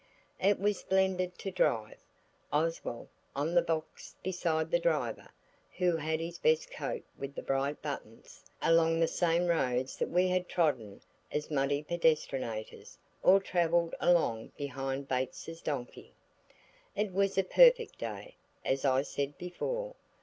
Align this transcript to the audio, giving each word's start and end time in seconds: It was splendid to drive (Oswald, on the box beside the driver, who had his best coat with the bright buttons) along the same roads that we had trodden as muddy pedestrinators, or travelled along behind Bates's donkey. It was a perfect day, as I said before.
It 0.39 0.59
was 0.59 0.79
splendid 0.79 1.37
to 1.37 1.51
drive 1.51 1.99
(Oswald, 2.51 3.07
on 3.35 3.53
the 3.53 3.61
box 3.61 4.15
beside 4.23 4.71
the 4.71 4.79
driver, 4.79 5.27
who 5.77 5.95
had 5.97 6.19
his 6.19 6.39
best 6.39 6.71
coat 6.71 7.03
with 7.19 7.35
the 7.35 7.43
bright 7.43 7.83
buttons) 7.83 8.43
along 8.63 8.99
the 8.99 9.07
same 9.07 9.45
roads 9.45 9.97
that 9.97 10.09
we 10.09 10.27
had 10.27 10.49
trodden 10.49 11.01
as 11.31 11.51
muddy 11.51 11.83
pedestrinators, 11.83 12.97
or 13.21 13.39
travelled 13.39 13.93
along 13.99 14.51
behind 14.57 15.07
Bates's 15.07 15.61
donkey. 15.61 16.15
It 16.95 17.11
was 17.13 17.37
a 17.37 17.43
perfect 17.43 17.99
day, 17.99 18.37
as 18.65 18.83
I 18.83 19.03
said 19.03 19.37
before. 19.37 19.93